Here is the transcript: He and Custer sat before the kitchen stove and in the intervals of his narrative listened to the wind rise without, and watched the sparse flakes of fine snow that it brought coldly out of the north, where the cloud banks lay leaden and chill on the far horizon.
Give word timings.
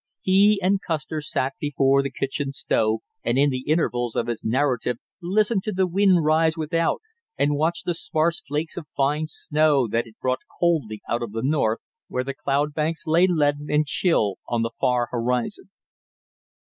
He 0.21 0.59
and 0.63 0.81
Custer 0.81 1.21
sat 1.21 1.53
before 1.59 2.01
the 2.01 2.09
kitchen 2.09 2.51
stove 2.51 3.01
and 3.23 3.37
in 3.37 3.51
the 3.51 3.61
intervals 3.67 4.15
of 4.15 4.25
his 4.25 4.43
narrative 4.43 4.97
listened 5.21 5.61
to 5.65 5.71
the 5.71 5.85
wind 5.85 6.23
rise 6.25 6.57
without, 6.57 7.01
and 7.37 7.53
watched 7.55 7.85
the 7.85 7.93
sparse 7.93 8.41
flakes 8.41 8.77
of 8.77 8.87
fine 8.87 9.27
snow 9.27 9.87
that 9.89 10.07
it 10.07 10.15
brought 10.19 10.39
coldly 10.59 11.01
out 11.07 11.21
of 11.21 11.33
the 11.33 11.43
north, 11.43 11.81
where 12.07 12.23
the 12.23 12.33
cloud 12.33 12.73
banks 12.73 13.05
lay 13.05 13.27
leaden 13.29 13.67
and 13.69 13.85
chill 13.85 14.37
on 14.47 14.63
the 14.63 14.71
far 14.79 15.07
horizon. 15.11 15.69